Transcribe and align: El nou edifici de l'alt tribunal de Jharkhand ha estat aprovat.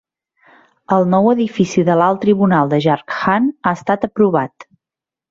El 0.95 1.03
nou 1.09 1.27
edifici 1.33 1.83
de 1.89 1.97
l'alt 1.99 2.21
tribunal 2.23 2.71
de 2.71 2.79
Jharkhand 2.85 3.53
ha 3.71 3.75
estat 3.81 4.07
aprovat. 4.09 4.67